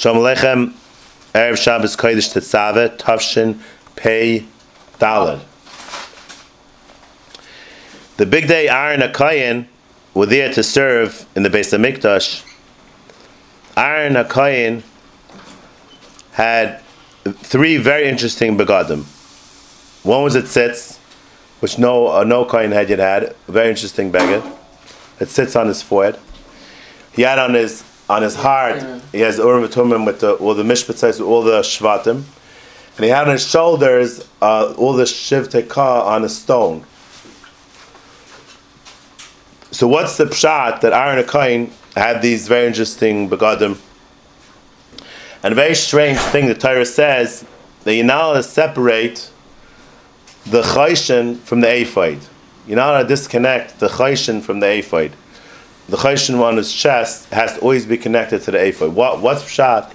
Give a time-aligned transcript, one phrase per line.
[0.00, 0.72] Shalom Aleichem,
[1.34, 3.60] Erev Shabbos Kodesh Tetzaveh, Tavshin
[3.96, 4.46] Pei
[4.98, 5.42] Dalad.
[8.16, 9.66] The big day Aaron HaKayin
[10.14, 12.50] were there to serve in the Beis HaMikdash.
[13.76, 14.84] Aaron HaKayin
[16.32, 16.80] had
[17.24, 19.04] three very interesting begadim.
[20.02, 20.96] One was at tzitz,
[21.58, 24.50] which no uh, no Kohen had yet had, a very interesting beggar.
[25.20, 26.18] It sits on his forehead.
[27.12, 28.82] He had on his on his heart,
[29.12, 32.24] he has the Urim Tumim with the, all the mishpatzais, with all the shvatim.
[32.96, 36.84] And he had on his shoulders uh, all the shiv on a stone.
[39.70, 43.78] So what's the pshat that Aaron Akain had these very interesting begadim?
[45.44, 47.44] And a very strange thing the Torah says
[47.84, 49.30] that you're not allowed to separate
[50.44, 52.18] the chayshin from the ephod.
[52.66, 55.12] You're not allowed to disconnect the chayshin from the ephod
[55.90, 58.94] the chayshin on his chest has to always be connected to the ephod.
[58.94, 59.92] What what's pshat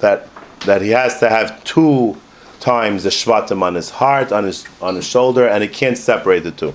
[0.00, 0.28] that
[0.60, 2.16] that he has to have two
[2.60, 6.40] times the shvatim on his heart, on his on his shoulder, and he can't separate
[6.40, 6.74] the two.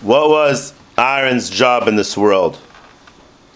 [0.00, 2.58] What was Aaron's job in this world?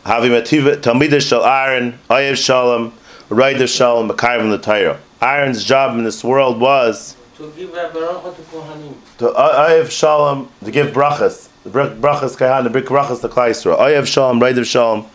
[0.07, 2.95] Having Talmid shal Aaron, Ayev Shalom,
[3.29, 4.99] Raid of Shalom, Makayim the Torah.
[5.21, 8.95] Aaron's job in this world was to give a bracha to Kohanim.
[9.19, 13.79] To Ayev Shalom, to give brachas the brachas kahan, the brachas the klal Yisrael.
[13.79, 15.07] Oyev shalom, of shalom,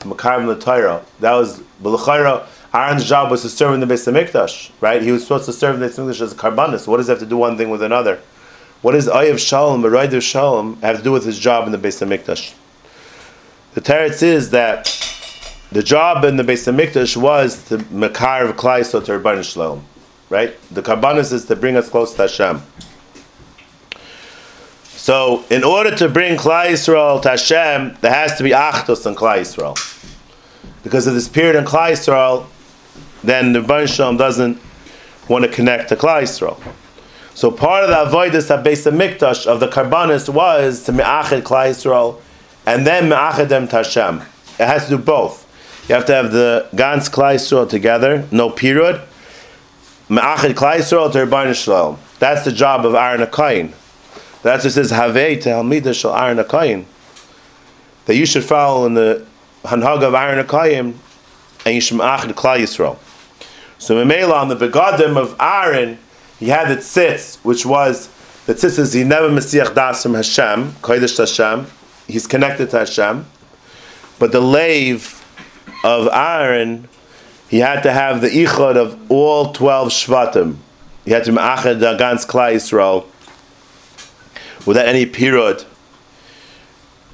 [0.00, 1.04] makarim the Torah.
[1.20, 2.46] That was b'lechayra.
[2.72, 5.02] Aaron's job was to serve in the Beis Hamikdash, right?
[5.02, 6.86] He was supposed to serve in the Beis Hamikdash as a karbanis.
[6.86, 8.20] What does it have to do one thing with another?
[8.80, 12.04] What does Oyev shalom, of shalom, have to do with his job in the Beis
[12.04, 12.54] Hamikdash?
[13.74, 14.86] The teretz is that
[15.70, 19.84] the job in the Beis Hamikdash was the makar of klai to Rabban Shalom,
[20.32, 20.56] right?
[20.70, 22.62] The karbanis is to bring us close to Hashem.
[24.86, 29.14] So, in order to bring Klal Yisrael to Hashem, there has to be Achtos on
[29.14, 29.76] Klal Yisrael.
[30.82, 32.46] Because of this period in Klal Yisrael,
[33.22, 34.58] then the Shalom doesn't
[35.28, 36.58] want to connect to Klal Yisrael.
[37.34, 41.42] So part of the avoidance that based the mikdash of the karbanis was to me'achid
[41.42, 42.20] Klal Yisrael,
[42.64, 44.22] and then me'achid them Hashem.
[44.58, 45.46] It has to do both.
[45.90, 49.02] You have to have the Gans Klal Yisrael together, no period.
[50.12, 51.98] Me'achid Klai Shalom.
[52.18, 53.72] That's the job of Aaron Akayin.
[54.42, 56.84] That's what it says Havei Talmida Shal Aaron Akayim.
[58.04, 59.26] That you should follow in the
[59.64, 60.96] Hanhag of Aaron Akayim
[61.64, 62.98] and you should ma'achid Klal Yisrael.
[63.78, 65.96] So Memela on the begadim of Aaron,
[66.38, 68.10] he had the tzitz, which was
[68.44, 71.66] the tzitz is he never mesiach das from Hashem, kodesh Hashem.
[72.06, 73.24] He's connected to Hashem,
[74.18, 75.24] but the lave
[75.82, 76.86] of Aaron,
[77.52, 80.56] he had to have the ichod of all twelve shvatim.
[81.04, 83.04] He had to ma'achid the gans Klal Yisrael
[84.64, 85.62] without any period.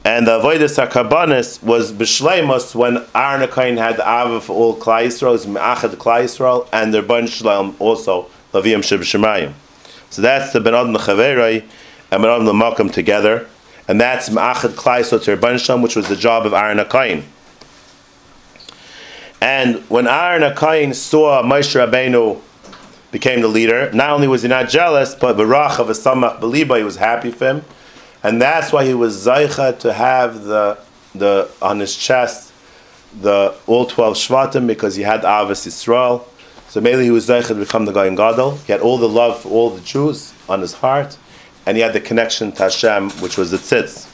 [0.05, 5.07] And the avoidus hakabanis was b'shleimus when Aaron Akain had the ava for all Klal
[5.07, 9.55] Yisrael, is me'achad Klal Yisrael, and their ben shleim also laviyam shib shemayim.
[10.11, 13.49] So that's the ben adam and ben adam together,
[13.89, 17.25] and that's me'achad Klal Yisrael to ben shleim, which was the job of Aaron Akain.
[19.41, 22.41] And when Aaron Akain saw Moshe Rabbeinu
[23.11, 23.91] became the leader.
[23.93, 27.31] Not only was he not jealous, but Barach of a Samach Beliba, he was happy
[27.31, 27.65] for him.
[28.23, 30.79] And that's why he was Zaycha to have the,
[31.15, 32.49] the on his chest
[33.21, 36.25] the all 12 Shvatim because he had Avas Yisrael.
[36.69, 38.57] So maybe he was Zaycha to become the guy in Gadol.
[38.59, 41.17] He had all the love for all the Jews on his heart,
[41.65, 44.07] and he had the connection to Hashem, which was the tzitz.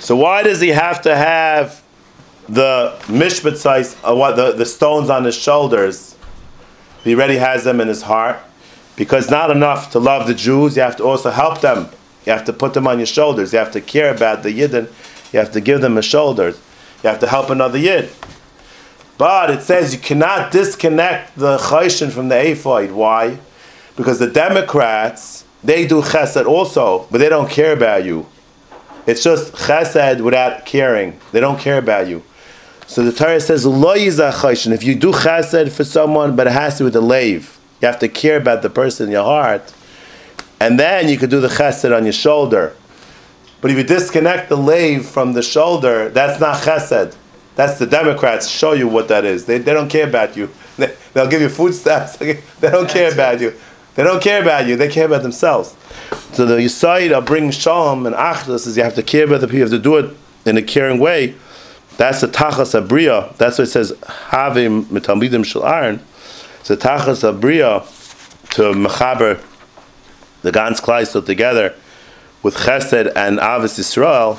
[0.00, 1.82] So why does he have to have
[2.48, 6.16] the mishpat uh, what the, the stones on his shoulders?
[7.04, 8.38] he already has them in his heart.
[8.96, 11.90] Because not enough to love the Jews, you have to also help them.
[12.24, 13.52] You have to put them on your shoulders.
[13.52, 14.90] You have to care about the Yidden.
[15.32, 16.48] You have to give them a shoulder.
[17.02, 18.10] You have to help another Yid.
[19.18, 22.90] But it says you cannot disconnect the Chayshin from the Ephod.
[22.90, 23.38] Why?
[23.96, 28.26] Because the Democrats, they do chesed also, but they don't care about you.
[29.06, 31.20] It's just chesed without caring.
[31.32, 32.22] They don't care about you.
[32.86, 36.82] So the Torah says, Lo If you do chesed for someone, but it has to
[36.82, 39.74] be with a lave, you have to care about the person in your heart,
[40.60, 42.74] and then you could do the chesed on your shoulder.
[43.60, 47.16] But if you disconnect the lave from the shoulder, that's not chesed.
[47.56, 49.46] That's the Democrats show you what that is.
[49.46, 50.50] They, they don't care about you.
[50.76, 52.16] They, will give you food stamps.
[52.60, 53.54] They don't care about you.
[53.94, 54.76] They don't care about you.
[54.76, 55.74] They care about themselves.
[56.32, 59.46] So the Yisaid of bringing Shalom and Achdus is you have to care about the
[59.46, 59.56] people.
[59.56, 61.34] You have to do it in a caring way.
[61.96, 63.36] That's the tachas abriya.
[63.36, 63.92] That's what it says.
[63.92, 66.00] Havim mitalmidim shel Aaron.
[66.60, 67.84] It's the tachas abriya
[68.50, 69.42] to mechaber
[70.42, 71.74] the gans klaisel together
[72.42, 74.38] with chesed and avis Yisrael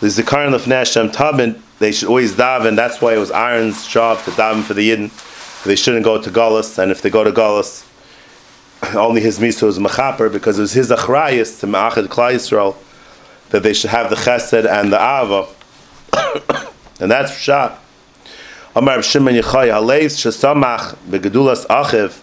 [0.00, 2.76] the Zikaron Lefnei Hashem Tabin, they should always daven.
[2.76, 5.64] That's why it was Aaron's job to daven for the Yidden.
[5.64, 7.84] They shouldn't go to Galus, and if they go to Galus,
[8.94, 12.76] only his mitzvah was mechaper because it was his achrayis to Ma'achad Klal Yisrael
[13.50, 15.48] that they should have the chesed and the ava,
[17.00, 17.82] and that's shot.
[18.74, 22.20] Amar Shimon Yechai Haleis Shesamach Begedulas Achiv,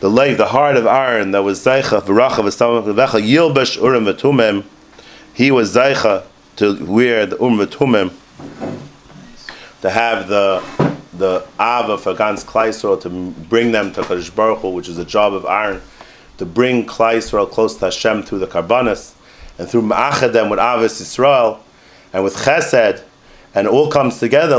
[0.00, 4.64] the leg, the heart of Aaron that was Zaycha V'Rachav V'Samach V'Vecha Yilbesh Urim V'Tumim,
[5.34, 6.24] he was Zaycha
[6.56, 8.12] to wear the Urim V'Tumim,
[9.80, 10.62] to have the
[11.12, 15.04] the Ava for Gans Klaisrael to bring them to Kadosh Baruch Hu, which is the
[15.04, 15.80] job of Aaron,
[16.38, 19.14] to bring Klaisrael close to Hashem through the Karbanis,
[19.58, 21.58] and through Ma'achad them with Avis Yisrael,
[22.12, 23.02] and with Chesed,
[23.54, 24.56] and it all comes together.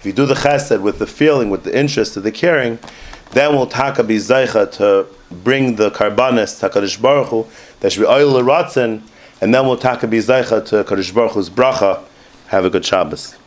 [0.00, 2.78] If you do the Chesed with the feeling, with the interest, with the caring,
[3.32, 7.46] then we'll Taka be Zaycha to bring the Karbanis to Kadosh Baruch Hu,
[7.80, 8.36] there should be oil
[9.42, 12.02] and then we'll Taka be Zaycha to Kadosh Baruch Hu's Bracha.
[12.48, 13.39] Have a good Shabbos.